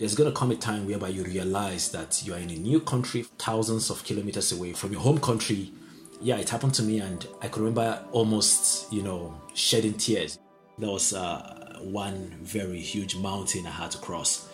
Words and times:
There's 0.00 0.14
going 0.14 0.32
to 0.32 0.34
come 0.34 0.50
a 0.50 0.56
time 0.56 0.86
whereby 0.86 1.08
you 1.08 1.24
realize 1.24 1.90
that 1.92 2.22
you 2.24 2.32
are 2.32 2.38
in 2.38 2.48
a 2.48 2.54
new 2.54 2.80
country, 2.80 3.26
thousands 3.38 3.90
of 3.90 4.02
kilometers 4.02 4.50
away 4.50 4.72
from 4.72 4.92
your 4.92 5.02
home 5.02 5.20
country. 5.20 5.74
Yeah, 6.22 6.38
it 6.38 6.48
happened 6.48 6.72
to 6.76 6.82
me, 6.82 7.00
and 7.00 7.26
I 7.42 7.48
could 7.48 7.60
remember 7.60 8.02
almost, 8.10 8.90
you 8.90 9.02
know, 9.02 9.38
shedding 9.52 9.92
tears. 9.92 10.38
There 10.78 10.88
was 10.88 11.12
uh, 11.12 11.80
one 11.82 12.38
very 12.40 12.80
huge 12.80 13.14
mountain 13.16 13.66
I 13.66 13.72
had 13.72 13.90
to 13.90 13.98
cross. 13.98 14.48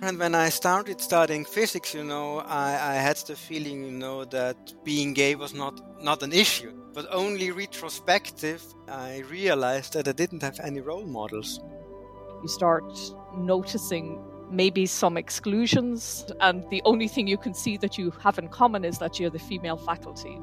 And 0.00 0.16
when 0.16 0.36
I 0.36 0.48
started 0.48 1.00
studying 1.00 1.44
physics, 1.44 1.92
you 1.92 2.04
know, 2.04 2.38
I, 2.38 2.92
I 2.92 2.94
had 2.94 3.16
the 3.16 3.34
feeling, 3.34 3.84
you 3.84 3.90
know, 3.90 4.24
that 4.26 4.74
being 4.84 5.12
gay 5.12 5.34
was 5.34 5.54
not, 5.54 5.80
not 6.00 6.22
an 6.22 6.32
issue. 6.32 6.72
But 6.92 7.08
only 7.10 7.50
retrospective, 7.50 8.62
I 8.86 9.24
realized 9.28 9.94
that 9.94 10.06
I 10.06 10.12
didn't 10.12 10.42
have 10.42 10.60
any 10.60 10.80
role 10.80 11.04
models. 11.04 11.58
You 12.44 12.48
start 12.48 12.84
noticing 13.34 14.22
maybe 14.50 14.84
some 14.84 15.16
exclusions, 15.16 16.26
and 16.42 16.62
the 16.68 16.82
only 16.84 17.08
thing 17.08 17.26
you 17.26 17.38
can 17.38 17.54
see 17.54 17.78
that 17.78 17.96
you 17.96 18.10
have 18.20 18.38
in 18.38 18.48
common 18.48 18.84
is 18.84 18.98
that 18.98 19.18
you're 19.18 19.30
the 19.30 19.38
female 19.38 19.78
faculty. 19.78 20.38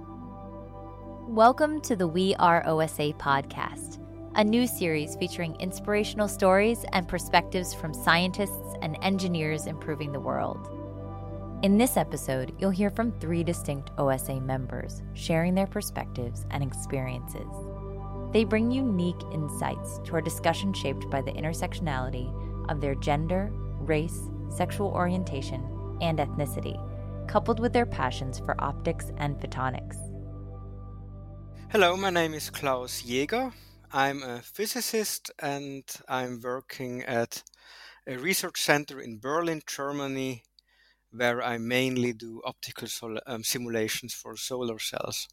Welcome 1.28 1.80
to 1.82 1.96
the 1.96 2.08
We 2.08 2.34
Are 2.40 2.66
OSA 2.66 3.14
podcast, 3.20 4.00
a 4.34 4.44
new 4.44 4.66
series 4.66 5.16
featuring 5.18 5.56
inspirational 5.60 6.28
stories 6.28 6.86
and 6.92 7.08
perspectives 7.08 7.72
from 7.72 7.94
scientists 7.94 8.74
and 8.82 8.98
engineers 9.04 9.68
improving 9.68 10.12
the 10.12 10.20
world. 10.20 10.70
In 11.62 11.78
this 11.78 11.98
episode, 11.98 12.52
you'll 12.58 12.72
hear 12.72 12.90
from 12.90 13.12
three 13.20 13.44
distinct 13.44 13.92
OSA 14.00 14.42
members 14.42 15.04
sharing 15.14 15.54
their 15.54 15.68
perspectives 15.68 16.48
and 16.50 16.64
experiences. 16.64 17.46
They 18.32 18.46
bring 18.46 18.72
unique 18.72 19.22
insights 19.34 20.00
to 20.06 20.14
our 20.14 20.22
discussion 20.22 20.72
shaped 20.74 21.10
by 21.10 21.22
the 21.22 21.34
intersectionality 21.34 22.32
of 22.70 22.80
their 22.80 22.96
gender, 22.96 23.50
race, 23.80 24.30
sexual 24.50 24.88
orientation, 24.88 25.62
and 26.00 26.18
ethnicity, 26.18 26.78
coupled 27.28 27.60
with 27.60 27.74
their 27.74 27.86
passions 27.86 28.40
for 28.40 28.56
optics 28.64 29.12
and 29.18 29.38
photonics. 29.38 29.98
Hello, 31.72 31.98
my 31.98 32.10
name 32.10 32.34
is 32.34 32.50
Klaus 32.50 33.02
Jäger. 33.02 33.52
I'm 33.92 34.24
a 34.24 34.42
physicist 34.42 35.30
and 35.40 35.84
I'm 36.08 36.40
working 36.42 37.04
at 37.04 37.44
a 38.08 38.18
research 38.18 38.62
center 38.62 39.02
in 39.02 39.20
Berlin, 39.20 39.62
Germany, 39.68 40.44
where 41.12 41.44
I 41.44 41.58
mainly 41.58 42.14
do 42.14 42.42
optical 42.46 42.88
sol- 42.88 43.20
um, 43.28 43.44
simulations 43.44 44.14
for 44.14 44.38
solar 44.38 44.80
cells. 44.80 45.28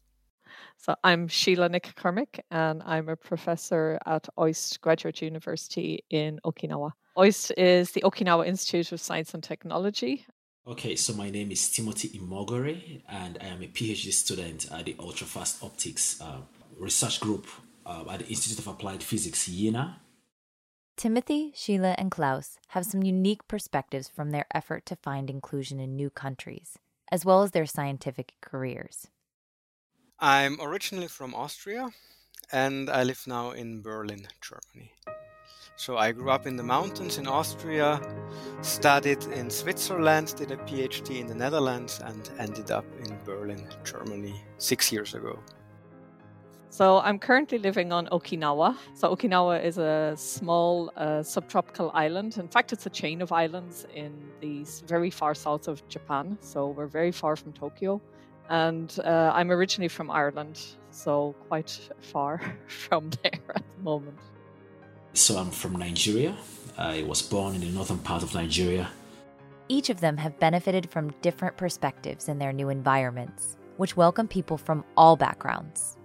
So 0.77 0.95
I'm 1.03 1.27
Sheila 1.27 1.69
Nic 1.69 1.93
Chormaic, 1.95 2.39
and 2.51 2.81
I'm 2.85 3.09
a 3.09 3.15
professor 3.15 3.99
at 4.05 4.27
OIST 4.37 4.79
Graduate 4.81 5.21
University 5.21 6.03
in 6.09 6.39
Okinawa. 6.45 6.91
OIST 7.17 7.51
is 7.57 7.91
the 7.91 8.01
Okinawa 8.01 8.47
Institute 8.47 8.91
of 8.91 9.01
Science 9.01 9.33
and 9.33 9.43
Technology. 9.43 10.25
Okay, 10.67 10.95
so 10.95 11.13
my 11.13 11.29
name 11.29 11.51
is 11.51 11.69
Timothy 11.69 12.09
Imogore, 12.09 12.77
and 13.09 13.37
I 13.41 13.47
am 13.47 13.63
a 13.63 13.67
PhD 13.67 14.13
student 14.13 14.71
at 14.71 14.85
the 14.85 14.93
Ultrafast 14.93 15.63
Optics 15.63 16.21
uh, 16.21 16.41
Research 16.77 17.19
Group 17.19 17.47
uh, 17.85 18.05
at 18.09 18.19
the 18.19 18.27
Institute 18.27 18.59
of 18.59 18.67
Applied 18.67 19.01
Physics, 19.01 19.47
Jena. 19.47 19.99
Timothy, 20.95 21.53
Sheila, 21.55 21.95
and 21.97 22.11
Klaus 22.11 22.59
have 22.69 22.85
some 22.85 23.03
unique 23.03 23.47
perspectives 23.47 24.09
from 24.09 24.31
their 24.31 24.45
effort 24.53 24.85
to 24.87 24.95
find 24.97 25.29
inclusion 25.29 25.79
in 25.79 25.95
new 25.95 26.09
countries, 26.09 26.77
as 27.11 27.25
well 27.25 27.41
as 27.41 27.51
their 27.51 27.65
scientific 27.65 28.33
careers. 28.41 29.07
I'm 30.21 30.59
originally 30.59 31.07
from 31.07 31.33
Austria 31.33 31.89
and 32.51 32.89
I 32.89 33.03
live 33.03 33.23
now 33.25 33.51
in 33.51 33.81
Berlin, 33.81 34.27
Germany. 34.41 34.91
So 35.77 35.95
I 35.95 36.11
grew 36.11 36.29
up 36.29 36.45
in 36.45 36.57
the 36.57 36.63
mountains 36.63 37.17
in 37.17 37.25
Austria, 37.25 38.01
studied 38.61 39.23
in 39.27 39.49
Switzerland, 39.49 40.33
did 40.35 40.51
a 40.51 40.57
PhD 40.57 41.21
in 41.21 41.27
the 41.27 41.35
Netherlands, 41.35 42.01
and 42.03 42.29
ended 42.37 42.69
up 42.69 42.83
in 43.05 43.17
Berlin, 43.23 43.65
Germany, 43.85 44.35
six 44.57 44.91
years 44.91 45.13
ago. 45.13 45.39
So 46.69 46.99
I'm 46.99 47.17
currently 47.17 47.57
living 47.57 47.93
on 47.93 48.07
Okinawa. 48.07 48.75
So 48.95 49.15
Okinawa 49.15 49.63
is 49.63 49.77
a 49.77 50.15
small 50.17 50.91
uh, 50.97 51.23
subtropical 51.23 51.91
island. 51.93 52.37
In 52.37 52.49
fact, 52.49 52.73
it's 52.73 52.85
a 52.85 52.89
chain 52.89 53.21
of 53.21 53.31
islands 53.31 53.87
in 53.95 54.13
the 54.41 54.65
very 54.85 55.09
far 55.09 55.33
south 55.33 55.69
of 55.69 55.87
Japan. 55.87 56.37
So 56.41 56.67
we're 56.67 56.87
very 56.87 57.13
far 57.13 57.37
from 57.37 57.53
Tokyo. 57.53 58.01
And 58.49 58.99
uh, 59.05 59.31
I'm 59.33 59.51
originally 59.51 59.89
from 59.89 60.09
Ireland, 60.09 60.59
so 60.91 61.35
quite 61.47 61.79
far 62.01 62.41
from 62.67 63.09
there 63.21 63.41
at 63.55 63.63
the 63.77 63.83
moment. 63.83 64.19
So 65.13 65.37
I'm 65.37 65.51
from 65.51 65.73
Nigeria. 65.73 66.35
I 66.77 67.03
was 67.03 67.21
born 67.21 67.55
in 67.55 67.61
the 67.61 67.67
northern 67.67 67.99
part 67.99 68.23
of 68.23 68.33
Nigeria. 68.33 68.89
Each 69.67 69.89
of 69.89 69.99
them 70.01 70.17
have 70.17 70.39
benefited 70.39 70.89
from 70.89 71.11
different 71.21 71.57
perspectives 71.57 72.27
in 72.27 72.39
their 72.39 72.51
new 72.51 72.69
environments, 72.69 73.55
which 73.77 73.95
welcome 73.95 74.27
people 74.27 74.57
from 74.57 74.83
all 74.97 75.15
backgrounds. 75.15 75.97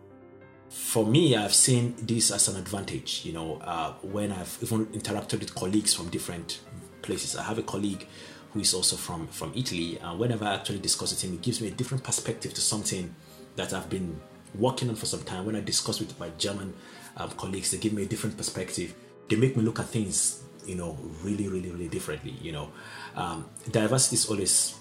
For 0.69 1.07
me, 1.07 1.37
I've 1.37 1.55
seen 1.55 1.95
this 2.03 2.31
as 2.31 2.49
an 2.49 2.57
advantage. 2.57 3.23
You 3.25 3.33
know, 3.33 3.57
uh, 3.63 3.93
when 4.03 4.33
I've 4.33 4.59
even 4.61 4.87
interacted 4.87 5.41
with 5.41 5.55
colleagues 5.55 5.95
from 5.95 6.11
different 6.11 6.61
places. 7.05 7.37
I 7.37 7.43
have 7.45 7.59
a 7.59 7.63
colleague 7.63 8.07
who 8.55 8.61
is 8.61 8.73
also 8.73 8.97
from 8.97 9.27
from 9.27 9.53
Italy. 9.55 9.99
And 10.01 10.19
whenever 10.19 10.45
I 10.47 10.55
actually 10.55 10.79
discuss 10.79 11.11
with 11.11 11.23
him, 11.23 11.35
it 11.35 11.43
gives 11.43 11.61
me 11.61 11.69
a 11.69 11.73
different 11.73 12.03
perspective 12.03 12.55
to 12.55 12.61
something 12.61 13.15
that 13.57 13.75
I've 13.75 13.91
been 13.91 14.19
working 14.55 14.89
on 14.89 14.95
for 14.95 15.07
some 15.07 15.23
time. 15.25 15.45
When 15.45 15.57
I 15.57 15.61
discuss 15.61 16.01
with 16.01 16.19
my 16.19 16.31
German 16.39 16.73
um, 17.17 17.31
colleagues, 17.33 17.73
they 17.73 17.79
give 17.79 17.93
me 17.93 18.05
a 18.05 18.07
different 18.07 18.37
perspective. 18.37 18.95
They 19.29 19.37
make 19.37 19.57
me 19.57 19.63
look 19.63 19.81
at 19.81 19.87
things, 19.87 20.43
you 20.65 20.77
know, 20.77 20.97
really, 21.23 21.49
really, 21.49 21.71
really 21.71 21.89
differently. 21.89 22.37
You 22.41 22.53
know, 22.53 22.71
um, 23.17 23.49
diversity 23.71 24.17
is 24.17 24.27
always 24.27 24.77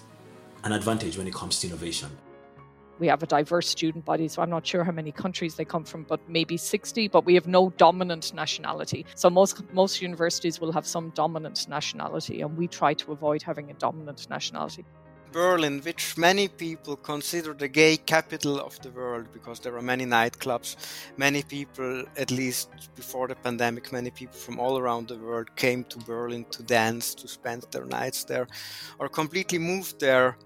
an 0.62 0.72
advantage 0.72 1.18
when 1.18 1.26
it 1.26 1.34
comes 1.34 1.60
to 1.60 1.66
innovation 1.66 2.10
we 2.98 3.06
have 3.08 3.22
a 3.22 3.26
diverse 3.26 3.68
student 3.68 4.04
body, 4.04 4.28
so 4.28 4.42
I'm 4.42 4.50
not 4.50 4.66
sure 4.66 4.84
how 4.84 4.92
many 4.92 5.12
countries 5.12 5.54
they 5.56 5.64
come 5.64 5.84
from, 5.84 6.04
but 6.04 6.20
maybe 6.28 6.56
60. 6.56 7.08
But 7.08 7.24
we 7.24 7.34
have 7.34 7.46
no 7.46 7.70
dominant 7.70 8.32
nationality. 8.34 9.06
So 9.14 9.30
most 9.30 9.62
most 9.72 10.00
universities 10.00 10.60
will 10.60 10.72
have 10.72 10.86
some 10.86 11.10
dominant 11.10 11.68
nationality, 11.68 12.40
and 12.42 12.56
we 12.56 12.68
try 12.68 12.94
to 12.94 13.12
avoid 13.12 13.42
having 13.42 13.70
a 13.70 13.74
dominant 13.74 14.28
nationality. 14.30 14.84
Berlin, 15.34 15.80
which 15.80 16.16
many 16.16 16.46
people 16.46 16.94
consider 16.94 17.54
the 17.54 17.66
gay 17.66 17.96
capital 17.96 18.60
of 18.60 18.80
the 18.82 18.90
world 18.92 19.26
because 19.32 19.58
there 19.58 19.76
are 19.76 19.82
many 19.82 20.06
nightclubs. 20.06 20.76
Many 21.16 21.42
people, 21.42 22.04
at 22.16 22.30
least 22.30 22.68
before 22.94 23.26
the 23.26 23.34
pandemic, 23.34 23.92
many 23.92 24.10
people 24.10 24.38
from 24.38 24.60
all 24.60 24.78
around 24.78 25.08
the 25.08 25.18
world 25.18 25.56
came 25.56 25.82
to 25.84 25.98
Berlin 25.98 26.44
to 26.52 26.62
dance, 26.62 27.16
to 27.16 27.26
spend 27.26 27.66
their 27.72 27.84
nights 27.84 28.22
there, 28.22 28.46
or 29.00 29.08
completely 29.08 29.58
moved 29.58 29.98
there 29.98 30.38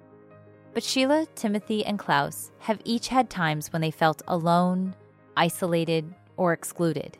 but 0.75 0.83
Sheila, 0.83 1.27
Timothy, 1.35 1.85
and 1.85 1.99
Klaus 1.99 2.51
have 2.61 2.81
each 2.85 3.09
had 3.09 3.31
times 3.31 3.73
when 3.73 3.83
they 3.83 3.91
felt 3.91 4.23
alone, 4.29 4.95
isolated, 5.37 6.15
or 6.37 6.53
excluded. 6.53 7.19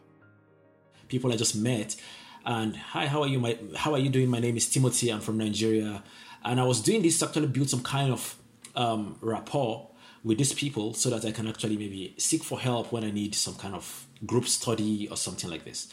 People 1.09 1.33
I 1.33 1.37
just 1.37 1.57
met, 1.57 1.97
and 2.45 2.77
hi, 2.77 3.07
how 3.07 3.23
are 3.23 3.29
you? 3.29 3.41
My, 3.41 3.59
how 3.77 3.93
are 3.93 3.99
you 3.99 4.11
doing? 4.11 4.29
My 4.29 4.41
name 4.41 4.57
is 4.57 4.69
Timothy. 4.69 5.11
I'm 5.11 5.21
from 5.21 5.39
Nigeria, 5.39 6.03
and 6.45 6.61
I 6.61 6.65
was 6.65 6.81
doing 6.81 7.03
this 7.03 7.19
to 7.21 7.27
actually 7.27 7.49
build 7.49 7.71
some 7.71 7.83
kind 7.83 8.13
of 8.13 8.37
um, 8.77 9.17
rapport 9.21 9.89
with 10.25 10.39
these 10.39 10.53
people 10.53 10.95
so 10.95 11.11
that 11.11 11.25
I 11.25 11.33
can 11.33 11.49
actually 11.49 11.77
maybe 11.77 12.15
seek 12.19 12.43
for 12.43 12.61
help 12.61 12.93
when 12.93 13.05
I 13.05 13.11
need 13.11 13.35
some 13.35 13.55
kind 13.55 13.75
of 13.75 14.07
group 14.27 14.47
study 14.47 15.09
or 15.09 15.17
something 15.17 15.49
like 15.49 15.65
this. 15.65 15.93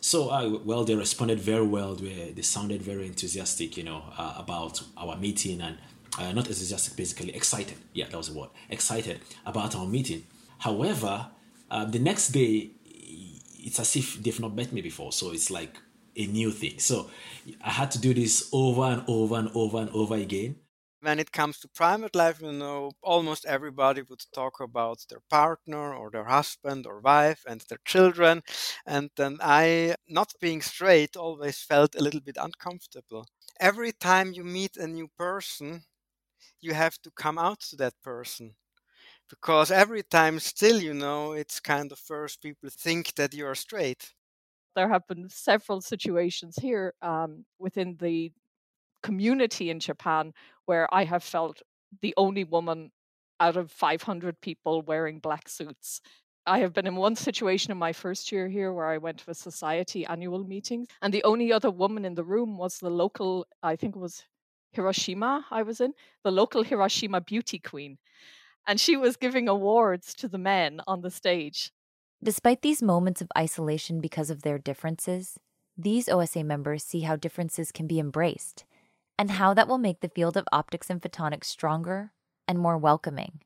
So, 0.00 0.28
uh, 0.30 0.58
well, 0.64 0.84
they 0.84 0.94
responded 0.94 1.40
very 1.40 1.66
well. 1.66 1.94
They, 1.94 2.32
they 2.34 2.42
sounded 2.42 2.82
very 2.82 3.06
enthusiastic, 3.06 3.76
you 3.76 3.84
know, 3.84 4.02
uh, 4.16 4.34
about 4.36 4.82
our 4.96 5.16
meeting 5.16 5.60
and 5.60 5.78
uh, 6.18 6.32
not 6.32 6.46
enthusiastic, 6.48 6.96
basically 6.96 7.34
excited. 7.34 7.76
Yeah, 7.92 8.06
that 8.08 8.16
was 8.16 8.32
the 8.32 8.38
word. 8.38 8.50
Excited 8.70 9.20
about 9.44 9.74
our 9.76 9.86
meeting. 9.86 10.24
However, 10.58 11.28
uh, 11.70 11.84
the 11.84 11.98
next 11.98 12.28
day, 12.28 12.70
it's 12.84 13.80
as 13.80 13.96
if 13.96 14.22
they've 14.22 14.40
not 14.40 14.54
met 14.54 14.72
me 14.72 14.80
before. 14.80 15.12
So 15.12 15.32
it's 15.32 15.50
like 15.50 15.76
a 16.16 16.26
new 16.26 16.50
thing. 16.50 16.78
So 16.78 17.10
I 17.60 17.70
had 17.70 17.90
to 17.92 18.00
do 18.00 18.14
this 18.14 18.48
over 18.52 18.82
and 18.82 19.02
over 19.06 19.36
and 19.36 19.50
over 19.54 19.78
and 19.78 19.90
over 19.90 20.14
again. 20.14 20.56
When 21.00 21.18
it 21.18 21.30
comes 21.30 21.58
to 21.60 21.68
private 21.68 22.14
life, 22.16 22.40
you 22.40 22.52
know, 22.52 22.90
almost 23.02 23.44
everybody 23.44 24.02
would 24.02 24.24
talk 24.32 24.60
about 24.60 25.04
their 25.08 25.20
partner 25.28 25.94
or 25.94 26.10
their 26.10 26.24
husband 26.24 26.86
or 26.86 27.00
wife 27.00 27.44
and 27.46 27.60
their 27.68 27.78
children. 27.84 28.42
And 28.86 29.10
then 29.16 29.38
I, 29.40 29.96
not 30.08 30.32
being 30.40 30.62
straight, 30.62 31.16
always 31.16 31.58
felt 31.60 31.94
a 31.94 32.02
little 32.02 32.20
bit 32.20 32.38
uncomfortable. 32.40 33.26
Every 33.60 33.92
time 33.92 34.32
you 34.32 34.42
meet 34.42 34.76
a 34.76 34.86
new 34.86 35.08
person, 35.16 35.82
you 36.60 36.74
have 36.74 37.00
to 37.02 37.10
come 37.10 37.38
out 37.38 37.60
to 37.60 37.76
that 37.76 37.94
person. 38.02 38.56
Because 39.30 39.70
every 39.70 40.02
time 40.02 40.40
still 40.40 40.80
you 40.82 40.94
know 40.94 41.32
it's 41.32 41.60
kind 41.60 41.92
of 41.92 41.98
first 41.98 42.42
people 42.42 42.70
think 42.70 43.14
that 43.16 43.34
you 43.34 43.46
are 43.46 43.54
straight. 43.56 44.14
There 44.74 44.88
have 44.88 45.06
been 45.06 45.28
several 45.28 45.80
situations 45.80 46.56
here 46.56 46.94
um, 47.02 47.46
within 47.58 47.96
the 47.96 48.32
community 49.02 49.70
in 49.70 49.80
japan 49.80 50.32
where 50.66 50.92
i 50.94 51.04
have 51.04 51.22
felt 51.22 51.62
the 52.02 52.14
only 52.16 52.44
woman 52.44 52.90
out 53.40 53.56
of 53.56 53.70
500 53.72 54.40
people 54.40 54.82
wearing 54.82 55.20
black 55.20 55.48
suits. 55.48 56.00
I 56.46 56.60
have 56.60 56.72
been 56.72 56.86
in 56.86 56.96
one 56.96 57.16
situation 57.16 57.72
in 57.72 57.78
my 57.78 57.92
first 57.92 58.32
year 58.32 58.48
here 58.48 58.72
where 58.72 58.86
I 58.86 58.98
went 58.98 59.18
to 59.20 59.30
a 59.30 59.34
society 59.34 60.06
annual 60.06 60.44
meeting, 60.44 60.86
and 61.02 61.12
the 61.14 61.24
only 61.24 61.52
other 61.52 61.70
woman 61.70 62.04
in 62.04 62.14
the 62.14 62.24
room 62.24 62.58
was 62.58 62.78
the 62.78 62.90
local, 62.90 63.46
I 63.62 63.76
think 63.76 63.96
it 63.96 64.00
was 64.00 64.24
Hiroshima, 64.76 65.46
I 65.50 65.62
was 65.62 65.80
in, 65.80 65.94
the 66.22 66.30
local 66.30 66.62
Hiroshima 66.62 67.20
beauty 67.20 67.58
queen. 67.58 67.98
And 68.66 68.80
she 68.80 68.96
was 68.96 69.16
giving 69.16 69.48
awards 69.48 70.14
to 70.14 70.28
the 70.28 70.38
men 70.38 70.80
on 70.86 71.00
the 71.00 71.10
stage. 71.10 71.72
Despite 72.22 72.62
these 72.62 72.82
moments 72.82 73.20
of 73.20 73.28
isolation 73.36 74.00
because 74.00 74.30
of 74.30 74.42
their 74.42 74.58
differences, 74.58 75.38
these 75.76 76.08
OSA 76.08 76.44
members 76.44 76.84
see 76.84 77.00
how 77.00 77.16
differences 77.16 77.72
can 77.72 77.86
be 77.86 77.98
embraced 77.98 78.64
and 79.18 79.32
how 79.32 79.54
that 79.54 79.68
will 79.68 79.78
make 79.78 80.00
the 80.00 80.08
field 80.08 80.36
of 80.36 80.46
optics 80.52 80.90
and 80.90 81.00
photonics 81.00 81.44
stronger 81.44 82.12
and 82.46 82.58
more 82.58 82.78
welcoming. 82.78 83.40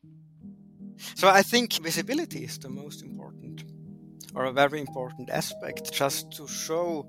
So 1.14 1.28
I 1.28 1.42
think 1.42 1.72
visibility 1.82 2.44
is 2.44 2.58
the 2.58 2.68
most 2.68 3.02
important 3.02 3.29
or 4.34 4.44
a 4.44 4.52
very 4.52 4.80
important 4.80 5.30
aspect 5.30 5.92
just 5.92 6.30
to 6.32 6.46
show 6.46 7.06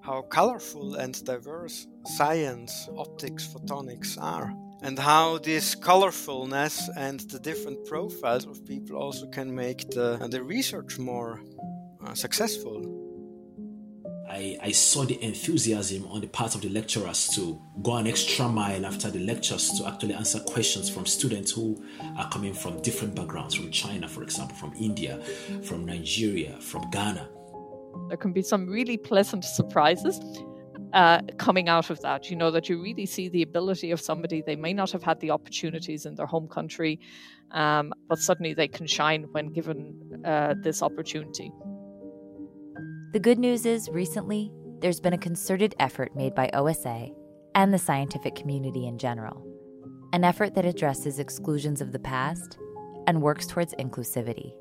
how 0.00 0.22
colorful 0.22 0.94
and 0.96 1.24
diverse 1.24 1.86
science, 2.06 2.88
optics, 2.96 3.46
photonics 3.46 4.20
are 4.20 4.52
and 4.82 4.98
how 4.98 5.38
this 5.38 5.74
colorfulness 5.74 6.88
and 6.96 7.20
the 7.30 7.38
different 7.38 7.84
profiles 7.86 8.44
of 8.46 8.64
people 8.66 8.96
also 8.96 9.26
can 9.28 9.54
make 9.54 9.90
the, 9.90 10.18
the 10.30 10.42
research 10.42 10.98
more 10.98 11.40
uh, 12.04 12.14
successful. 12.14 12.95
I, 14.28 14.58
I 14.60 14.72
saw 14.72 15.04
the 15.04 15.22
enthusiasm 15.22 16.06
on 16.08 16.20
the 16.20 16.26
part 16.26 16.54
of 16.54 16.60
the 16.60 16.68
lecturers 16.68 17.28
to 17.36 17.60
go 17.82 17.96
an 17.96 18.06
extra 18.06 18.48
mile 18.48 18.84
after 18.84 19.10
the 19.10 19.20
lectures 19.20 19.70
to 19.78 19.86
actually 19.86 20.14
answer 20.14 20.40
questions 20.40 20.90
from 20.90 21.06
students 21.06 21.52
who 21.52 21.82
are 22.18 22.28
coming 22.30 22.52
from 22.52 22.82
different 22.82 23.14
backgrounds, 23.14 23.54
from 23.54 23.70
China, 23.70 24.08
for 24.08 24.22
example, 24.22 24.56
from 24.56 24.72
India, 24.74 25.18
from 25.62 25.84
Nigeria, 25.84 26.58
from 26.60 26.90
Ghana. 26.90 27.28
There 28.08 28.16
can 28.16 28.32
be 28.32 28.42
some 28.42 28.66
really 28.66 28.96
pleasant 28.96 29.44
surprises. 29.44 30.20
Uh, 30.92 31.20
coming 31.36 31.68
out 31.68 31.90
of 31.90 32.00
that, 32.00 32.30
you 32.30 32.36
know, 32.36 32.50
that 32.50 32.68
you 32.68 32.80
really 32.80 33.06
see 33.06 33.28
the 33.28 33.42
ability 33.42 33.90
of 33.90 34.00
somebody, 34.00 34.42
they 34.46 34.56
may 34.56 34.72
not 34.72 34.90
have 34.92 35.02
had 35.02 35.20
the 35.20 35.30
opportunities 35.30 36.06
in 36.06 36.14
their 36.14 36.26
home 36.26 36.48
country, 36.48 36.98
um, 37.50 37.92
but 38.08 38.18
suddenly 38.18 38.54
they 38.54 38.68
can 38.68 38.86
shine 38.86 39.24
when 39.32 39.48
given 39.52 40.22
uh, 40.24 40.54
this 40.62 40.82
opportunity. 40.82 41.52
The 43.16 43.20
good 43.20 43.38
news 43.38 43.64
is, 43.64 43.88
recently, 43.88 44.52
there's 44.80 45.00
been 45.00 45.14
a 45.14 45.24
concerted 45.26 45.74
effort 45.78 46.14
made 46.14 46.34
by 46.34 46.50
OSA 46.52 47.08
and 47.54 47.72
the 47.72 47.78
scientific 47.78 48.34
community 48.34 48.86
in 48.86 48.98
general, 48.98 49.42
an 50.12 50.22
effort 50.22 50.54
that 50.54 50.66
addresses 50.66 51.18
exclusions 51.18 51.80
of 51.80 51.92
the 51.92 51.98
past 51.98 52.58
and 53.06 53.22
works 53.22 53.46
towards 53.46 53.72
inclusivity. 53.76 54.52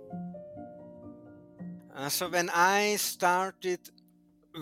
Uh, 1.93 2.07
so, 2.07 2.29
when 2.29 2.49
I 2.51 2.95
started 2.95 3.89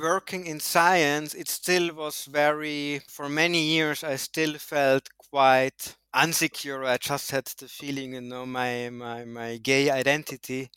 working 0.01 0.47
in 0.47 0.59
science, 0.59 1.35
it 1.35 1.47
still 1.47 1.93
was 1.93 2.25
very, 2.25 2.99
for 3.07 3.29
many 3.29 3.61
years, 3.61 4.03
I 4.03 4.15
still 4.15 4.55
felt 4.57 5.07
quite 5.29 5.95
insecure. 6.19 6.83
I 6.83 6.97
just 6.97 7.29
had 7.29 7.45
the 7.45 7.67
feeling, 7.67 8.15
you 8.15 8.21
know, 8.21 8.47
my, 8.47 8.89
my, 8.89 9.23
my 9.23 9.57
gay 9.57 9.91
identity 9.91 10.71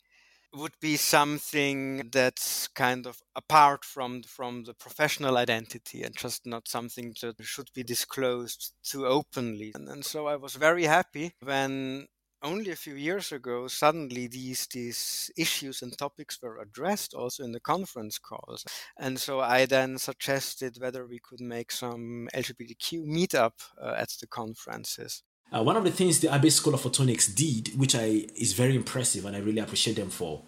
would 0.57 0.73
be 0.81 0.97
something 0.97 2.09
that's 2.11 2.67
kind 2.69 3.05
of 3.07 3.21
apart 3.35 3.85
from 3.85 4.23
from 4.23 4.63
the 4.63 4.73
professional 4.73 5.37
identity 5.37 6.03
and 6.03 6.15
just 6.17 6.45
not 6.45 6.67
something 6.67 7.13
that 7.21 7.35
should 7.43 7.69
be 7.73 7.83
disclosed 7.83 8.73
too 8.83 9.05
openly. 9.05 9.71
And, 9.75 9.87
and 9.89 10.05
so 10.05 10.27
i 10.27 10.35
was 10.35 10.55
very 10.55 10.83
happy 10.85 11.33
when 11.43 12.07
only 12.43 12.71
a 12.71 12.75
few 12.75 12.95
years 12.95 13.31
ago 13.31 13.67
suddenly 13.67 14.27
these 14.27 14.67
these 14.73 15.31
issues 15.37 15.81
and 15.81 15.97
topics 15.97 16.39
were 16.41 16.59
addressed 16.59 17.13
also 17.13 17.43
in 17.43 17.51
the 17.51 17.59
conference 17.59 18.17
calls. 18.19 18.65
And 18.97 19.19
so 19.19 19.39
i 19.39 19.65
then 19.65 19.97
suggested 19.97 20.77
whether 20.79 21.05
we 21.07 21.19
could 21.19 21.41
make 21.41 21.71
some 21.71 22.27
lgbtq 22.33 23.05
meetup 23.05 23.53
uh, 23.81 23.95
at 23.97 24.09
the 24.21 24.27
conferences 24.27 25.23
uh, 25.51 25.63
one 25.63 25.77
of 25.77 25.83
the 25.83 25.91
things 25.91 26.19
the 26.19 26.31
Abbe 26.31 26.49
School 26.49 26.73
of 26.73 26.81
Photonics 26.81 27.33
did, 27.33 27.77
which 27.79 27.95
I 27.95 28.27
is 28.35 28.53
very 28.53 28.75
impressive 28.75 29.25
and 29.25 29.35
I 29.35 29.39
really 29.39 29.59
appreciate 29.59 29.95
them 29.95 30.09
for, 30.09 30.41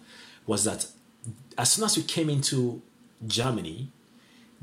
was 0.46 0.64
that 0.64 0.86
as 1.56 1.72
soon 1.72 1.84
as 1.84 1.96
we 1.96 2.02
came 2.02 2.28
into 2.28 2.82
Germany, 3.26 3.92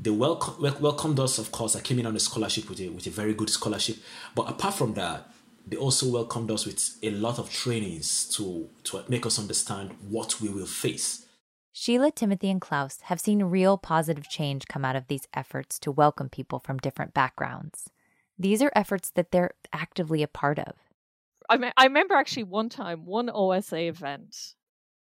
they 0.00 0.10
welcome, 0.10 0.60
welcomed 0.80 1.18
us. 1.18 1.38
Of 1.38 1.50
course, 1.50 1.74
I 1.74 1.80
came 1.80 1.98
in 1.98 2.06
on 2.06 2.14
a 2.14 2.20
scholarship 2.20 2.68
with 2.68 2.80
a 2.80 2.88
with 2.88 3.06
a 3.06 3.10
very 3.10 3.34
good 3.34 3.50
scholarship. 3.50 3.96
But 4.34 4.48
apart 4.48 4.74
from 4.74 4.94
that, 4.94 5.28
they 5.66 5.76
also 5.76 6.08
welcomed 6.08 6.50
us 6.50 6.66
with 6.66 6.98
a 7.02 7.10
lot 7.10 7.38
of 7.38 7.50
trainings 7.50 8.28
to 8.36 8.68
to 8.84 9.02
make 9.08 9.26
us 9.26 9.38
understand 9.38 9.96
what 10.08 10.40
we 10.40 10.48
will 10.48 10.66
face. 10.66 11.26
Sheila, 11.72 12.10
Timothy, 12.10 12.50
and 12.50 12.60
Klaus 12.60 13.00
have 13.02 13.20
seen 13.20 13.42
real 13.44 13.78
positive 13.78 14.28
change 14.28 14.66
come 14.66 14.84
out 14.84 14.96
of 14.96 15.06
these 15.06 15.28
efforts 15.34 15.78
to 15.80 15.92
welcome 15.92 16.28
people 16.28 16.58
from 16.58 16.78
different 16.78 17.14
backgrounds. 17.14 17.90
These 18.38 18.62
are 18.62 18.72
efforts 18.74 19.10
that 19.10 19.30
they're 19.32 19.52
actively 19.72 20.22
a 20.22 20.28
part 20.28 20.58
of. 20.58 20.74
I, 21.50 21.56
me- 21.56 21.72
I 21.76 21.84
remember 21.84 22.14
actually 22.14 22.44
one 22.44 22.68
time, 22.68 23.04
one 23.04 23.30
OSA 23.32 23.88
event, 23.88 24.36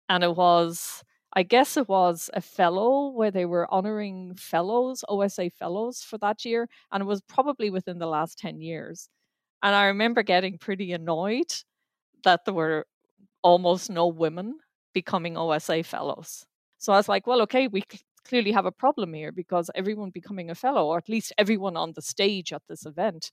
and 0.08 0.24
it 0.24 0.36
was, 0.36 1.02
I 1.34 1.42
guess 1.44 1.76
it 1.76 1.88
was 1.88 2.28
a 2.34 2.40
fellow 2.40 3.08
where 3.08 3.30
they 3.30 3.46
were 3.46 3.72
honoring 3.72 4.34
fellows, 4.34 5.04
OSA 5.08 5.50
fellows 5.50 6.02
for 6.02 6.18
that 6.18 6.44
year, 6.44 6.68
and 6.90 7.02
it 7.02 7.06
was 7.06 7.22
probably 7.22 7.70
within 7.70 7.98
the 7.98 8.06
last 8.06 8.38
10 8.38 8.60
years. 8.60 9.08
And 9.62 9.74
I 9.74 9.86
remember 9.86 10.22
getting 10.22 10.58
pretty 10.58 10.92
annoyed 10.92 11.52
that 12.24 12.44
there 12.44 12.54
were 12.54 12.86
almost 13.42 13.90
no 13.90 14.06
women 14.08 14.58
becoming 14.92 15.36
OSA 15.36 15.84
fellows. 15.84 16.46
So 16.78 16.92
I 16.92 16.96
was 16.96 17.08
like, 17.08 17.26
well, 17.26 17.42
okay, 17.42 17.68
we 17.68 17.82
clearly 18.24 18.52
have 18.52 18.66
a 18.66 18.72
problem 18.72 19.14
here 19.14 19.32
because 19.32 19.70
everyone 19.74 20.10
becoming 20.10 20.50
a 20.50 20.54
fellow, 20.54 20.86
or 20.86 20.98
at 20.98 21.08
least 21.08 21.32
everyone 21.38 21.76
on 21.76 21.92
the 21.94 22.02
stage 22.02 22.52
at 22.52 22.62
this 22.68 22.86
event, 22.86 23.30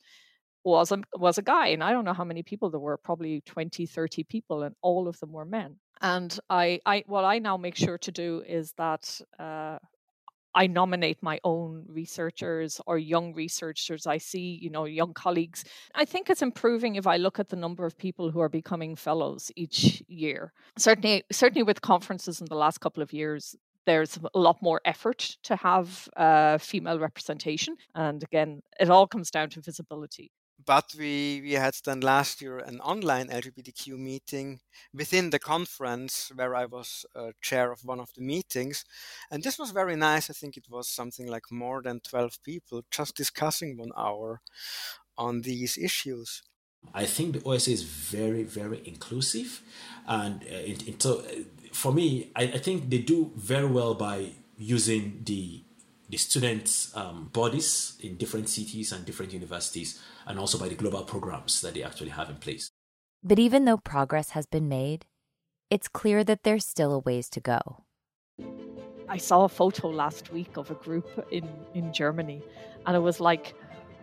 was 0.64 0.92
a, 0.92 1.02
was 1.16 1.38
a 1.38 1.42
guy. 1.42 1.68
And 1.68 1.84
I 1.84 1.92
don't 1.92 2.06
know 2.06 2.14
how 2.14 2.24
many 2.24 2.44
people 2.44 2.70
there 2.70 2.80
were, 2.80 2.98
probably 2.98 3.42
20, 3.42 3.86
30 3.86 4.24
people, 4.26 4.64
and 4.64 4.76
all 4.82 5.08
of 5.08 5.20
them 5.20 5.32
were 5.32 5.46
men. 5.46 5.78
And 6.02 6.38
I, 6.50 6.80
I 6.86 7.04
what 7.08 7.26
I 7.26 7.40
now 7.40 7.58
make 7.58 7.76
sure 7.76 7.98
to 7.98 8.12
do 8.12 8.44
is 8.48 8.74
that 8.78 9.20
uh, 9.38 9.80
I 10.56 10.68
nominate 10.68 11.22
my 11.22 11.40
own 11.44 11.86
researchers 11.88 12.82
or 12.88 12.98
young 12.98 13.34
researchers 13.34 14.08
I 14.08 14.18
see, 14.18 14.60
you 14.62 14.70
know, 14.70 14.86
young 14.86 15.14
colleagues. 15.14 15.64
I 15.94 16.06
think 16.06 16.30
it's 16.30 16.42
improving 16.42 16.96
if 16.96 17.06
I 17.06 17.18
look 17.18 17.40
at 17.40 17.50
the 17.50 17.56
number 17.56 17.86
of 17.86 17.98
people 17.98 18.32
who 18.32 18.40
are 18.40 18.50
becoming 18.50 18.96
fellows 18.96 19.52
each 19.56 20.02
year. 20.08 20.54
Certainly, 20.78 21.24
certainly 21.32 21.64
with 21.64 21.82
conferences 21.82 22.42
in 22.42 22.48
the 22.50 22.56
last 22.56 22.80
couple 22.80 23.04
of 23.04 23.14
years, 23.14 23.56
there's 23.86 24.18
a 24.34 24.40
lot 24.40 24.62
more 24.62 24.82
effort 24.86 25.38
to 25.44 25.56
have 25.56 26.08
uh, 26.16 26.58
female 26.58 27.00
representation. 27.00 27.76
And 27.96 28.24
again, 28.24 28.62
it 28.80 28.90
all 28.90 29.08
comes 29.08 29.32
down 29.32 29.50
to 29.52 29.62
visibility. 29.62 30.32
But 30.66 30.94
we, 30.98 31.42
we 31.42 31.54
had 31.54 31.74
then 31.86 32.02
last 32.02 32.42
year 32.42 32.58
an 32.58 32.82
online 32.82 33.30
LGBTQ 33.30 33.98
meeting 33.98 34.60
within 34.94 35.30
the 35.30 35.40
conference 35.40 36.32
where 36.36 36.54
I 36.54 36.66
was 36.66 37.06
uh, 37.16 37.32
chair 37.42 37.72
of 37.72 37.86
one 37.86 38.00
of 38.00 38.14
the 38.14 38.22
meetings. 38.22 38.84
And 39.32 39.42
this 39.42 39.58
was 39.58 39.72
very 39.72 39.96
nice. 39.96 40.30
I 40.30 40.34
think 40.34 40.58
it 40.58 40.68
was 40.70 40.90
something 40.90 41.28
like 41.28 41.50
more 41.50 41.82
than 41.82 42.02
12 42.02 42.44
people 42.44 42.84
just 42.92 43.16
discussing 43.16 43.78
one 43.78 43.92
hour 43.98 44.42
on 45.18 45.42
these 45.42 45.78
issues. 45.78 46.44
I 46.94 47.06
think 47.06 47.34
the 47.34 47.44
OSA 47.44 47.72
is 47.72 47.84
very, 47.84 48.44
very 48.44 48.82
inclusive. 48.86 49.62
And 50.08 50.44
uh, 50.44 50.56
in, 50.56 50.78
in, 50.88 51.00
so 51.00 51.24
for 51.72 51.94
me, 51.94 52.32
I, 52.36 52.44
I, 52.44 52.58
think 52.58 52.90
they 52.90 53.00
do 53.00 53.32
very 53.36 53.66
well 53.66 53.94
by 53.94 54.32
using 54.58 55.22
the 55.24 55.64
the 56.10 56.18
students' 56.18 56.96
um, 56.98 57.30
bodies 57.34 57.96
in 58.02 58.18
different 58.18 58.50
cities 58.50 58.92
and 58.92 59.06
different 59.06 59.32
universities, 59.32 60.02
and 60.26 60.40
also 60.40 60.58
by 60.58 60.68
the 60.68 60.76
global 60.76 61.04
programs 61.04 61.62
that 61.62 61.76
they 61.76 61.84
actually 61.84 62.10
have 62.10 62.30
in 62.30 62.38
place. 62.38 62.72
But 63.24 63.38
even 63.38 63.66
though 63.66 63.78
progress 63.78 64.32
has 64.32 64.48
been 64.48 64.68
made, 64.68 65.06
it's 65.70 65.88
clear 65.88 66.24
that 66.24 66.44
there's 66.44 66.66
still 66.66 66.94
a 66.94 67.00
ways 67.00 67.30
to 67.30 67.40
go. 67.40 67.84
I 69.08 69.18
saw 69.18 69.44
a 69.44 69.50
photo 69.50 69.90
last 69.90 70.32
week 70.32 70.58
of 70.58 70.72
a 70.72 70.76
group 70.76 71.08
in, 71.32 71.48
in 71.74 71.94
Germany, 71.94 72.42
and 72.86 72.96
it 72.96 73.00
was 73.00 73.20
like, 73.20 73.54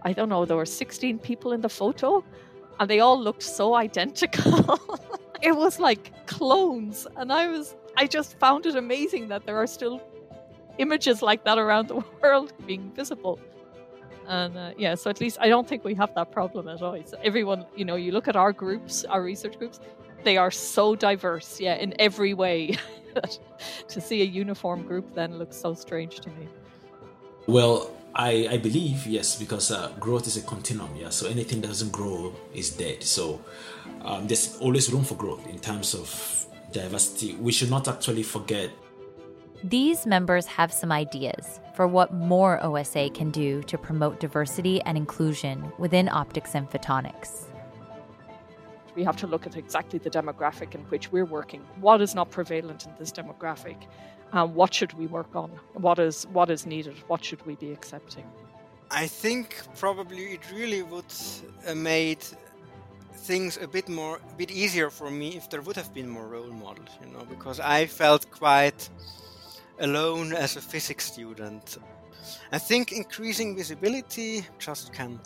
I 0.03 0.13
don't 0.13 0.29
know, 0.29 0.45
there 0.45 0.57
were 0.57 0.67
16 0.67 1.19
people 1.19 1.53
in 1.53 1.61
the 1.61 1.69
photo, 1.69 2.25
and 2.79 2.91
they 2.91 3.01
all 3.01 3.21
looked 3.21 3.43
so 3.43 3.75
identical. 3.75 4.79
it 5.47 5.57
was 5.57 5.79
like 5.79 6.27
clones 6.27 7.07
and 7.17 7.33
i 7.33 7.47
was 7.47 7.77
i 7.97 8.05
just 8.07 8.37
found 8.39 8.67
it 8.67 8.75
amazing 8.75 9.29
that 9.29 9.47
there 9.47 9.57
are 9.57 9.67
still 9.67 10.03
images 10.79 11.23
like 11.23 11.45
that 11.45 11.57
around 11.57 11.89
the 11.93 12.03
world 12.21 12.53
being 12.67 12.93
visible. 12.95 13.39
And 14.29 14.57
uh, 14.59 14.73
yeah 14.77 14.97
so 14.97 15.09
at 15.09 15.21
least 15.21 15.39
i 15.41 15.49
don't 15.49 15.69
think 15.69 15.85
we 15.85 15.95
have 15.95 16.13
that 16.15 16.33
problem 16.33 16.67
at 16.69 16.83
all. 16.83 16.99
So 17.05 17.17
everyone 17.23 17.65
you 17.77 17.85
know 17.85 17.95
you 17.95 18.11
look 18.11 18.27
at 18.29 18.37
our 18.37 18.53
groups 18.53 19.05
our 19.05 19.23
research 19.23 19.57
groups 19.57 19.79
they 20.25 20.37
are 20.37 20.51
so 20.51 20.97
diverse 20.97 21.61
yeah 21.61 21.77
in 21.77 21.95
every 21.99 22.35
way. 22.35 22.77
To 23.89 24.01
see 24.03 24.21
a 24.21 24.27
uniform 24.43 24.83
group 24.83 25.15
then 25.15 25.39
looks 25.39 25.57
so 25.57 25.73
strange 25.73 26.21
to 26.21 26.29
me. 26.37 26.49
Well 27.47 27.96
I, 28.19 28.49
I 28.51 28.57
believe 28.57 29.07
yes 29.07 29.37
because 29.37 29.71
uh, 29.71 29.93
growth 30.01 30.27
is 30.27 30.39
a 30.39 30.43
continuum 30.43 30.97
yeah 30.97 31.11
so 31.11 31.29
anything 31.29 31.61
that 31.61 31.69
doesn't 31.69 31.93
grow 31.93 32.33
is 32.55 32.71
dead 32.71 33.03
so 33.03 33.41
um, 34.03 34.27
there's 34.27 34.57
always 34.59 34.91
room 34.91 35.05
for 35.05 35.17
growth 35.17 35.47
in 35.47 35.59
terms 35.59 35.95
of 35.95 36.47
diversity, 36.73 37.35
we 37.35 37.53
should 37.53 37.71
not 37.71 37.89
actually 37.89 38.23
forget. 38.23 38.71
These 39.65 40.07
members 40.07 40.47
have 40.47 40.73
some 40.73 40.93
ideas 40.93 41.61
for 41.75 41.87
what 41.87 42.13
more 42.13 42.63
OSA 42.63 43.11
can 43.11 43.31
do 43.31 43.63
to 43.65 43.79
promote 43.79 44.21
diversity 44.21 44.81
and 44.83 44.97
inclusion 44.97 45.73
within 45.79 46.09
optics 46.09 46.55
and 46.55 46.71
photonics. 46.71 47.45
We 48.95 49.05
have 49.05 49.17
to 49.19 49.27
look 49.27 49.47
at 49.47 49.57
exactly 49.57 49.99
the 49.99 50.11
demographic 50.11 50.75
in 50.75 50.83
which 50.93 51.13
we're 51.13 51.25
working. 51.25 51.63
What 51.81 52.01
is 52.01 52.15
not 52.15 52.31
prevalent 52.31 52.87
in 52.87 52.93
this 52.99 53.13
demographic? 53.13 53.77
Um, 54.37 54.55
what 54.55 54.75
should 54.75 54.93
we 54.93 55.07
work 55.07 55.35
on? 55.35 55.51
What 55.73 55.99
is 55.99 56.27
what 56.27 56.51
is 56.51 56.67
needed? 56.67 56.97
What 57.07 57.25
should 57.25 57.43
we 57.47 57.55
be 57.57 57.73
accepting? 57.73 58.27
I 58.91 59.07
think 59.07 59.47
probably 59.81 60.25
it 60.37 60.45
really 60.53 60.83
would 60.83 61.13
uh, 61.67 61.75
made 61.75 62.23
things 63.29 63.57
a 63.57 63.67
bit 63.67 63.89
more, 63.89 64.21
a 64.33 64.35
bit 64.37 64.51
easier 64.51 64.91
for 64.91 65.11
me 65.11 65.29
if 65.37 65.49
there 65.49 65.63
would 65.63 65.77
have 65.77 65.93
been 65.95 66.09
more 66.09 66.29
role 66.29 66.53
models, 66.53 66.91
you 67.03 67.11
know, 67.13 67.25
because 67.25 67.61
I 67.61 67.87
felt 67.87 68.31
quite 68.31 68.91
alone 69.81 70.35
as 70.35 70.57
a 70.57 70.61
physics 70.61 71.07
student. 71.07 71.79
I 72.53 72.59
think 72.59 72.93
increasing 72.93 73.57
visibility 73.57 74.45
just 74.59 74.93
can 74.93 75.19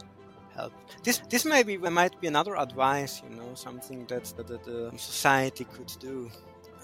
help. 0.55 0.73
This 1.03 1.21
this 1.29 1.45
maybe 1.45 1.77
might 1.79 2.21
be 2.21 2.29
another 2.29 2.55
advice, 2.57 3.23
you 3.29 3.35
know, 3.37 3.55
something 3.55 4.07
that, 4.07 4.25
that, 4.37 4.47
that 4.47 4.63
the 4.65 4.93
society 4.97 5.65
could 5.65 5.93
do 5.99 6.31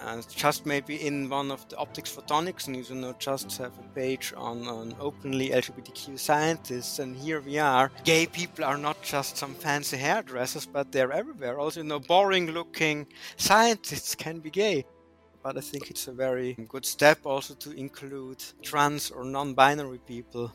and 0.00 0.29
just 0.29 0.67
maybe 0.67 0.97
in 1.07 1.29
one 1.29 1.50
of 1.50 1.69
the 1.69 1.76
optics 1.76 2.15
photonics 2.15 2.69
news, 2.69 2.91
you 2.91 2.97
know, 2.97 3.15
just 3.19 3.57
have 3.59 3.73
a 3.79 3.95
page 3.95 4.33
on, 4.37 4.67
on 4.69 4.95
openly 5.00 5.50
LGBTQ 5.50 6.19
scientists, 6.19 6.99
and 6.99 7.17
here 7.17 7.41
we 7.41 7.59
are. 7.59 7.91
Gay 8.05 8.26
people 8.26 8.65
are 8.65 8.79
not 8.79 9.00
just 9.03 9.37
some 9.37 9.55
fancy 9.55 9.97
hairdressers, 9.97 10.67
but 10.67 10.93
they're 10.93 11.12
everywhere. 11.12 11.59
Also, 11.59 11.81
you 11.81 11.88
know, 11.88 12.00
boring 12.00 12.50
looking 12.50 13.07
scientists 13.37 14.15
can 14.15 14.41
be 14.41 14.50
gay. 14.50 14.85
But 15.43 15.57
I 15.57 15.61
think 15.61 15.91
it's 15.91 16.09
a 16.09 16.12
very 16.12 16.55
good 16.69 16.85
step 16.85 17.25
also 17.25 17.55
to 17.55 17.71
include 17.71 18.43
trans 18.62 19.11
or 19.11 19.25
non 19.25 19.55
binary 19.55 19.99
people 19.99 20.53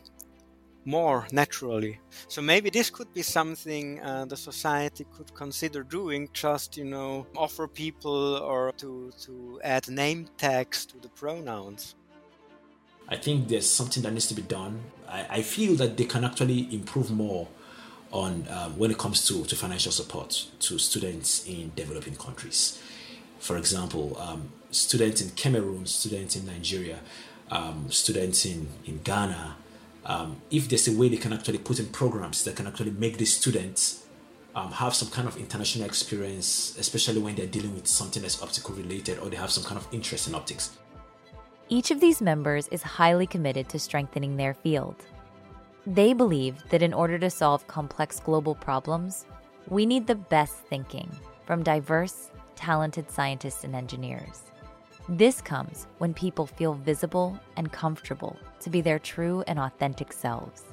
more 0.85 1.27
naturally. 1.31 1.99
So 2.27 2.41
maybe 2.41 2.69
this 2.69 2.89
could 2.89 3.13
be 3.13 3.21
something 3.21 3.99
uh, 4.01 4.25
the 4.25 4.37
society 4.37 5.05
could 5.15 5.33
consider 5.33 5.83
doing. 5.83 6.29
Just 6.33 6.77
you 6.77 6.85
know, 6.85 7.27
offer 7.35 7.67
people 7.67 8.37
or 8.37 8.71
to 8.77 9.11
to 9.25 9.59
add 9.63 9.89
name 9.89 10.27
tags 10.37 10.85
to 10.87 10.99
the 10.99 11.09
pronouns. 11.09 11.95
I 13.07 13.17
think 13.17 13.49
there's 13.49 13.69
something 13.69 14.03
that 14.03 14.11
needs 14.13 14.27
to 14.27 14.33
be 14.33 14.41
done. 14.41 14.79
I, 15.07 15.25
I 15.29 15.41
feel 15.41 15.75
that 15.75 15.97
they 15.97 16.05
can 16.05 16.23
actually 16.23 16.73
improve 16.73 17.11
more 17.11 17.47
on 18.11 18.45
um, 18.49 18.77
when 18.77 18.91
it 18.91 18.97
comes 18.97 19.25
to, 19.27 19.43
to 19.45 19.55
financial 19.55 19.91
support 19.91 20.47
to 20.59 20.77
students 20.77 21.45
in 21.47 21.71
developing 21.75 22.15
countries. 22.15 22.81
For 23.39 23.57
example, 23.57 24.17
um, 24.19 24.49
students 24.69 25.21
in 25.21 25.31
Cameroon, 25.31 25.85
students 25.85 26.35
in 26.35 26.45
Nigeria, 26.45 26.99
um, 27.49 27.87
students 27.89 28.45
in, 28.45 28.67
in 28.85 28.99
Ghana, 29.03 29.55
um, 30.05 30.41
if 30.49 30.67
there's 30.69 30.87
a 30.87 30.97
way 30.97 31.09
they 31.09 31.17
can 31.17 31.33
actually 31.33 31.59
put 31.59 31.79
in 31.79 31.87
programs 31.87 32.43
that 32.43 32.55
can 32.55 32.67
actually 32.67 32.91
make 32.91 33.17
the 33.17 33.25
students 33.25 34.05
um, 34.55 34.71
have 34.71 34.93
some 34.93 35.09
kind 35.09 35.27
of 35.27 35.37
international 35.37 35.85
experience, 35.85 36.75
especially 36.77 37.21
when 37.21 37.35
they're 37.35 37.45
dealing 37.45 37.73
with 37.73 37.87
something 37.87 38.21
that's 38.21 38.41
optical 38.41 38.75
related 38.75 39.19
or 39.19 39.29
they 39.29 39.37
have 39.37 39.51
some 39.51 39.63
kind 39.63 39.77
of 39.77 39.87
interest 39.93 40.27
in 40.27 40.35
optics. 40.35 40.77
Each 41.69 41.91
of 41.91 42.01
these 42.01 42.21
members 42.21 42.67
is 42.67 42.81
highly 42.81 43.25
committed 43.25 43.69
to 43.69 43.79
strengthening 43.79 44.35
their 44.35 44.53
field. 44.53 44.95
They 45.87 46.13
believe 46.13 46.61
that 46.69 46.83
in 46.83 46.93
order 46.93 47.17
to 47.19 47.29
solve 47.29 47.65
complex 47.67 48.19
global 48.19 48.55
problems, 48.55 49.25
we 49.67 49.85
need 49.85 50.05
the 50.05 50.15
best 50.15 50.55
thinking 50.55 51.09
from 51.45 51.63
diverse, 51.63 52.29
talented 52.55 53.09
scientists 53.09 53.63
and 53.63 53.75
engineers. 53.75 54.50
This 55.09 55.41
comes 55.41 55.87
when 55.97 56.13
people 56.13 56.45
feel 56.45 56.75
visible 56.75 57.39
and 57.57 57.71
comfortable 57.71 58.37
to 58.59 58.69
be 58.69 58.81
their 58.81 58.99
true 58.99 59.43
and 59.47 59.59
authentic 59.59 60.13
selves. 60.13 60.63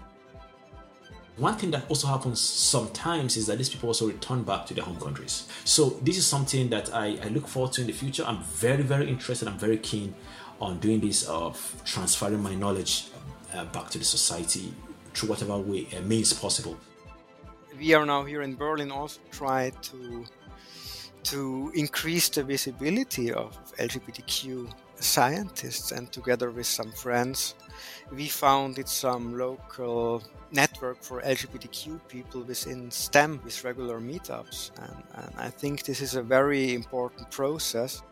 One 1.37 1.55
thing 1.55 1.71
that 1.71 1.89
also 1.89 2.09
happens 2.09 2.41
sometimes 2.41 3.37
is 3.37 3.47
that 3.47 3.59
these 3.59 3.71
people 3.71 3.89
also 3.89 4.09
return 4.09 4.43
back 4.43 4.67
to 4.67 4.75
their 4.75 4.85
home 4.85 5.01
countries. 5.01 5.49
So 5.65 5.91
this 6.03 6.19
is 6.19 6.27
something 6.27 6.69
that 6.71 6.93
I, 6.93 7.19
I 7.23 7.29
look 7.29 7.47
forward 7.47 7.73
to 7.75 7.83
in 7.83 7.87
the 7.87 7.93
future. 7.93 8.25
I'm 8.27 8.43
very, 8.43 8.83
very 8.83 9.09
interested. 9.09 9.49
I'm 9.49 9.59
very 9.59 9.79
keen 9.79 10.15
on 10.61 10.79
doing 10.81 11.01
this 11.01 11.27
of 11.29 11.81
transferring 11.85 12.43
my 12.43 12.55
knowledge 12.55 13.07
uh, 13.55 13.65
back 13.67 13.89
to 13.91 13.99
the 13.99 14.05
society 14.05 14.75
through 15.15 15.29
whatever 15.29 15.57
way 15.59 15.87
uh, 15.97 16.01
means 16.03 16.33
possible. 16.33 16.77
We 17.79 17.95
are 17.95 18.05
now 18.05 18.25
here 18.25 18.43
in 18.43 18.57
Berlin 18.57 18.91
also 18.91 19.21
try 19.31 19.71
to 19.71 20.25
to 21.31 21.71
increase 21.75 22.29
the 22.29 22.43
visibility 22.43 23.33
of 23.33 23.57
LGBTQ 23.77 24.73
scientists 24.97 25.93
and 25.93 26.11
together 26.11 26.51
with 26.51 26.67
some 26.67 26.91
friends 26.93 27.55
we 28.13 28.27
founded 28.27 28.89
some 28.89 29.37
local 29.37 30.23
network 30.53 31.03
for 31.03 31.21
LGBTQ 31.23 32.01
people 32.09 32.43
within 32.43 32.91
STEM 32.91 33.41
with 33.45 33.63
regular 33.65 34.01
meetups. 34.01 34.71
And, 34.81 35.03
and 35.15 35.35
I 35.39 35.51
think 35.51 35.83
this 35.85 36.01
is 36.01 36.15
a 36.15 36.23
very 36.23 36.75
important 36.75 37.31
process. 37.31 38.03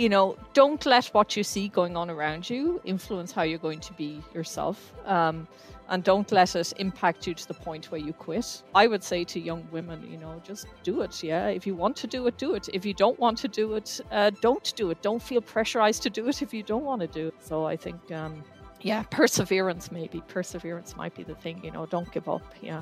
You 0.00 0.08
know, 0.08 0.38
don't 0.54 0.86
let 0.86 1.08
what 1.08 1.36
you 1.36 1.44
see 1.44 1.68
going 1.68 1.94
on 1.94 2.08
around 2.08 2.48
you 2.48 2.80
influence 2.86 3.32
how 3.32 3.42
you're 3.42 3.58
going 3.58 3.80
to 3.80 3.92
be 3.92 4.22
yourself. 4.32 4.94
Um, 5.04 5.46
and 5.90 6.02
don't 6.02 6.32
let 6.32 6.56
it 6.56 6.72
impact 6.78 7.26
you 7.26 7.34
to 7.34 7.46
the 7.46 7.52
point 7.52 7.90
where 7.92 8.00
you 8.00 8.14
quit. 8.14 8.62
I 8.74 8.86
would 8.86 9.04
say 9.04 9.24
to 9.24 9.38
young 9.38 9.68
women, 9.70 10.10
you 10.10 10.16
know, 10.16 10.40
just 10.42 10.68
do 10.84 11.02
it. 11.02 11.22
Yeah. 11.22 11.48
If 11.48 11.66
you 11.66 11.74
want 11.74 11.96
to 11.96 12.06
do 12.06 12.26
it, 12.28 12.38
do 12.38 12.54
it. 12.54 12.70
If 12.72 12.86
you 12.86 12.94
don't 12.94 13.18
want 13.18 13.36
to 13.44 13.48
do 13.48 13.74
it, 13.74 14.00
uh, 14.10 14.30
don't 14.40 14.72
do 14.74 14.90
it. 14.90 15.02
Don't 15.02 15.22
feel 15.22 15.42
pressurized 15.42 16.02
to 16.04 16.08
do 16.08 16.26
it 16.28 16.40
if 16.40 16.54
you 16.54 16.62
don't 16.62 16.84
want 16.84 17.02
to 17.02 17.06
do 17.06 17.26
it. 17.26 17.34
So 17.44 17.66
I 17.66 17.76
think, 17.76 18.10
um, 18.10 18.42
yeah, 18.80 19.02
perseverance 19.10 19.92
maybe. 19.92 20.22
Perseverance 20.28 20.96
might 20.96 21.14
be 21.14 21.24
the 21.24 21.34
thing, 21.34 21.60
you 21.62 21.72
know, 21.72 21.84
don't 21.84 22.10
give 22.10 22.26
up. 22.26 22.54
Yeah. 22.62 22.80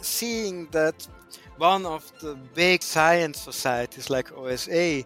Seeing 0.00 0.68
that 0.70 1.06
one 1.58 1.84
of 1.84 2.10
the 2.20 2.34
big 2.54 2.82
science 2.82 3.38
societies 3.40 4.08
like 4.08 4.32
OSA 4.32 5.04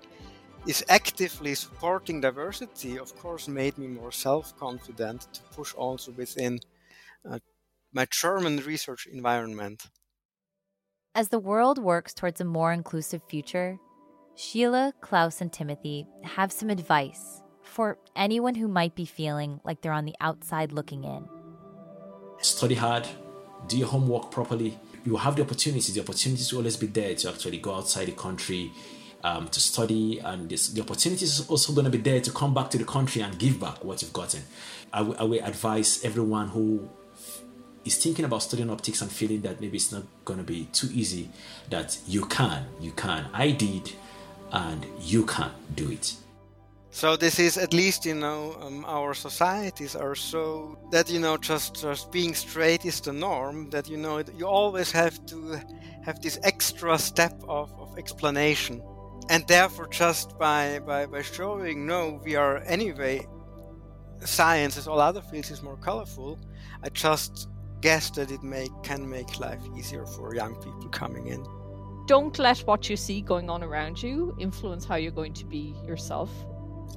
is 0.67 0.85
actively 0.89 1.55
supporting 1.55 2.21
diversity, 2.21 2.99
of 2.99 3.15
course, 3.17 3.49
made 3.49 3.77
me 3.79 3.87
more 3.87 4.13
self 4.13 4.57
confident 4.59 5.27
to 5.33 5.41
push 5.55 5.75
also 5.75 6.13
within 6.13 6.61
uh, 7.29 7.39
my 7.93 8.07
German 8.11 8.59
research 8.59 9.07
environment. 9.07 9.87
As 11.15 11.29
the 11.29 11.39
world 11.39 11.79
works 11.79 12.13
towards 12.13 12.41
a 12.41 12.45
more 12.45 12.73
inclusive 12.73 13.23
future, 13.29 13.79
Sheila, 14.37 14.93
Klaus, 15.01 15.41
and 15.41 15.53
Timothy 15.53 16.07
have 16.25 16.51
some 16.51 16.71
advice 16.71 17.41
for 17.63 17.99
anyone 18.17 18.57
who 18.57 18.67
might 18.67 18.95
be 18.95 19.05
feeling 19.05 19.61
like 19.65 19.81
they're 19.81 19.93
on 19.93 20.07
the 20.07 20.17
outside 20.21 20.73
looking 20.73 21.05
in. 21.05 21.29
Study 22.41 22.75
hard, 22.75 23.07
do 23.69 23.79
your 23.79 23.89
homework 23.89 24.31
properly. 24.31 24.77
You 25.05 25.17
have 25.17 25.37
the 25.37 25.43
opportunities. 25.43 25.95
The 25.95 26.01
opportunities 26.01 26.51
will 26.53 26.61
always 26.61 26.77
be 26.77 26.87
there 26.87 27.15
to 27.15 27.29
actually 27.29 27.59
go 27.59 27.75
outside 27.75 28.09
the 28.09 28.13
country 28.13 28.73
um, 29.25 29.49
to 29.49 29.59
study, 29.59 30.19
and 30.19 30.49
this, 30.51 30.69
the 30.69 30.83
opportunity 30.83 31.25
is 31.25 31.49
also 31.49 31.73
going 31.73 31.87
to 31.87 31.91
be 31.91 31.99
there 31.99 32.21
to 32.21 32.31
come 32.31 32.53
back 32.53 32.71
to 32.71 32.79
the 32.79 32.85
country 32.85 33.23
and 33.23 33.37
give 33.39 33.59
back 33.59 33.83
what 33.83 34.03
you've 34.03 34.13
gotten. 34.13 34.43
I, 34.93 34.99
w- 34.99 35.17
I 35.19 35.25
will 35.25 35.43
advise 35.43 36.05
everyone 36.05 36.49
who 36.49 36.89
is 37.87 37.97
thinking 37.97 38.27
about 38.27 38.43
studying 38.43 38.71
optics 38.71 39.01
and 39.01 39.11
feeling 39.11 39.41
that 39.41 39.61
maybe 39.63 39.79
it's 39.79 39.91
not 39.91 40.03
going 40.27 40.39
to 40.39 40.45
be 40.45 40.67
too 40.73 40.89
easy 40.93 41.31
that 41.71 41.99
you 42.07 42.27
can, 42.27 42.67
you 42.81 42.93
can. 42.93 43.27
I 43.33 43.53
did, 43.53 43.93
and 44.53 44.87
you 45.01 45.25
can 45.25 45.51
do 45.75 45.91
it. 45.91 46.15
So 46.91 47.17
this 47.17 47.41
is 47.41 47.57
at 47.57 47.73
least 47.73 48.07
you 48.07 48.15
know 48.15 48.57
um, 48.61 48.85
our 48.85 49.15
societies 49.15 49.97
are 49.97 50.15
so 50.15 50.79
that 50.93 51.11
you 51.11 51.19
know 51.19 51.37
just 51.37 51.81
just 51.81 52.13
being 52.13 52.35
straight 52.35 52.85
is 52.85 53.01
the 53.01 53.13
norm 53.13 53.71
that 53.71 53.89
you 53.89 53.97
know 53.97 54.23
you 54.39 54.47
always 54.47 54.93
have 54.93 55.27
to 55.27 55.61
have 56.05 56.21
this 56.21 56.39
extra 56.45 56.97
step 56.97 57.35
of, 57.49 57.73
of 57.81 57.99
explanation 57.99 58.81
and 59.29 59.47
therefore 59.47 59.89
just 59.89 60.39
by, 60.39 60.79
by 60.81 61.07
by 61.07 61.23
showing 61.23 61.87
no 61.87 62.21
we 62.25 62.35
are 62.37 62.59
anyway 62.59 63.27
science 64.25 64.77
as 64.77 64.87
all 64.87 65.01
other 65.01 65.23
fields 65.23 65.51
is 65.51 65.63
more 65.63 65.77
colorful 65.77 66.39
I 66.83 66.89
just 66.91 67.49
guess 67.81 68.11
that 68.11 68.31
it 68.31 68.43
may 68.43 68.69
can 68.83 69.09
make 69.09 69.39
life 69.39 69.63
easier 69.77 70.07
for 70.07 70.35
young 70.35 70.55
people 70.57 70.89
coming 70.89 71.27
in. 71.27 71.45
Don't 72.07 72.39
let 72.39 72.59
what 72.61 72.89
you 72.89 72.97
see 72.97 73.21
going 73.21 73.51
on 73.51 73.63
around 73.63 74.03
you 74.03 74.35
influence 74.39 74.85
how 74.85 74.97
you're 74.97 75.13
going 75.13 75.35
to 75.35 75.45
be 75.45 75.75
yourself 75.87 76.31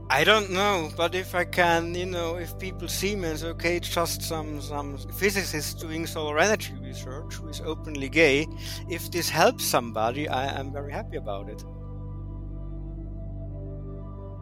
I 0.09 0.23
don't 0.23 0.51
know, 0.51 0.89
but 0.95 1.15
if 1.15 1.35
I 1.35 1.43
can, 1.43 1.93
you 1.93 2.05
know, 2.05 2.37
if 2.37 2.57
people 2.57 2.87
see 2.87 3.13
me 3.15 3.27
as 3.27 3.43
okay, 3.43 3.75
it's 3.75 3.89
just 3.89 4.21
some 4.21 4.61
some 4.61 4.97
physicist 4.97 5.79
doing 5.79 6.07
solar 6.07 6.39
energy 6.39 6.73
research 6.81 7.33
who 7.35 7.49
is 7.49 7.59
openly 7.61 8.07
gay, 8.07 8.47
if 8.89 9.11
this 9.11 9.29
helps 9.29 9.65
somebody, 9.65 10.29
I 10.29 10.59
am 10.59 10.71
very 10.71 10.93
happy 10.93 11.17
about 11.17 11.49
it. 11.49 11.61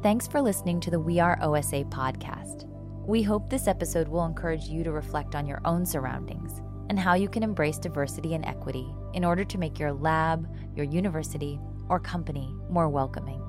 Thanks 0.01 0.27
for 0.27 0.39
listening 0.39 0.79
to 0.81 0.91
the 0.91 0.99
We 0.99 1.19
Are 1.19 1.39
OSA 1.41 1.85
podcast. 1.85 2.65
We 3.07 3.23
hope 3.23 3.49
this 3.49 3.67
episode 3.67 4.07
will 4.07 4.25
encourage 4.25 4.65
you 4.65 4.83
to 4.83 4.91
reflect 4.91 5.33
on 5.33 5.47
your 5.47 5.61
own 5.65 5.83
surroundings 5.83 6.61
and 6.89 6.99
how 6.99 7.15
you 7.15 7.27
can 7.27 7.41
embrace 7.41 7.79
diversity 7.79 8.35
and 8.35 8.45
equity 8.45 8.87
in 9.13 9.25
order 9.25 9.43
to 9.43 9.57
make 9.57 9.79
your 9.79 9.93
lab, 9.93 10.47
your 10.75 10.85
university, 10.85 11.59
or 11.89 11.99
company 11.99 12.53
more 12.69 12.87
welcoming. 12.87 13.41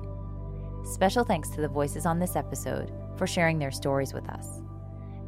Special 0.83 1.23
thanks 1.23 1.49
to 1.49 1.61
the 1.61 1.67
voices 1.67 2.07
on 2.07 2.17
this 2.17 2.35
episode 2.35 2.91
for 3.17 3.27
sharing 3.27 3.59
their 3.59 3.71
stories 3.71 4.13
with 4.13 4.27
us. 4.29 4.61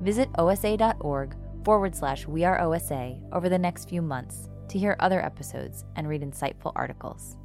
Visit 0.01 0.29
osa.org 0.37 1.35
forward 1.63 1.95
slash 1.95 2.25
we 2.25 2.43
are 2.43 2.59
OSA 2.59 3.19
over 3.33 3.49
the 3.49 3.59
next 3.59 3.87
few 3.87 4.01
months 4.01 4.49
to 4.69 4.79
hear 4.79 4.95
other 4.99 5.23
episodes 5.23 5.85
and 5.95 6.07
read 6.07 6.21
insightful 6.21 6.71
articles. 6.75 7.35